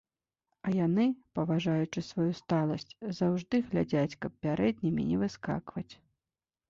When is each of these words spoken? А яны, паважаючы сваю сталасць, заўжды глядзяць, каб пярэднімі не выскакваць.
А 0.67 0.71
яны, 0.75 1.03
паважаючы 1.39 2.03
сваю 2.07 2.31
сталасць, 2.41 2.89
заўжды 3.21 3.55
глядзяць, 3.69 4.17
каб 4.25 4.31
пярэднімі 4.47 5.01
не 5.11 5.17
выскакваць. 5.25 5.89